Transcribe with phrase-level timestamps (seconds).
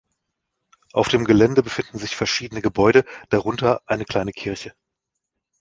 [0.93, 4.73] Auf dem Gelände befinden sich verschiedene Gebäude, darunter eine kleine Kirche.